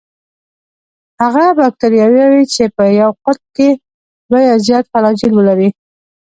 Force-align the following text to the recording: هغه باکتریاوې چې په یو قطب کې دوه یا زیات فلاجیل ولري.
هغه 1.21 1.45
باکتریاوې 1.59 2.43
چې 2.53 2.63
په 2.75 2.83
یو 2.99 3.09
قطب 3.23 3.45
کې 3.55 3.69
دوه 4.29 4.39
یا 4.47 4.55
زیات 4.65 4.85
فلاجیل 4.91 5.31
ولري. 5.35 5.69